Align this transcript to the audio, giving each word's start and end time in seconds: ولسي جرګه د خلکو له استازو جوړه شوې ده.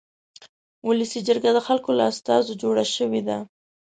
ولسي 0.87 1.19
جرګه 1.27 1.49
د 1.53 1.59
خلکو 1.67 1.89
له 1.97 2.03
استازو 2.11 2.59
جوړه 2.61 2.83
شوې 2.95 3.21
ده. 3.27 3.37